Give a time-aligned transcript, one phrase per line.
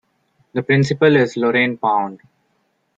[0.53, 2.21] The principal is Lorraine Pound.